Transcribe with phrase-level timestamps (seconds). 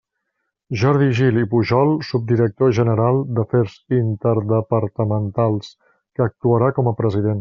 [0.83, 5.71] Jordi Gil i Pujol, subdirector general d'Afers Interdepartamentals,
[6.15, 7.29] que actuarà com a president.